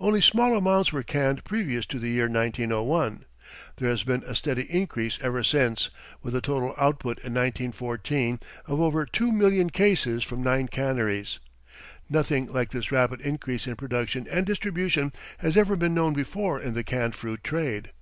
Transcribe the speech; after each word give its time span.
Only 0.00 0.20
small 0.20 0.56
amounts 0.58 0.92
were 0.92 1.04
canned 1.04 1.44
previous 1.44 1.86
to 1.86 2.00
the 2.00 2.08
year 2.08 2.24
1901. 2.28 3.24
There 3.76 3.88
has 3.88 4.02
been 4.02 4.24
a 4.24 4.34
steady 4.34 4.64
increase 4.64 5.20
ever 5.22 5.44
since, 5.44 5.88
with 6.20 6.34
a 6.34 6.40
total 6.40 6.74
output 6.76 7.18
in 7.18 7.32
1914 7.34 8.40
of 8.66 8.80
over 8.80 9.06
2,000,000 9.06 9.72
cases 9.72 10.24
from 10.24 10.42
nine 10.42 10.66
canneries. 10.66 11.38
Nothing 12.10 12.52
like 12.52 12.70
this 12.72 12.90
rapid 12.90 13.20
increase 13.20 13.68
in 13.68 13.76
production 13.76 14.26
and 14.28 14.44
distribution 14.44 15.12
has 15.38 15.56
ever 15.56 15.76
been 15.76 15.94
known 15.94 16.12
before 16.12 16.60
in 16.60 16.74
the 16.74 16.82
canned 16.82 17.14
fruit 17.14 17.44
trade. 17.44 17.92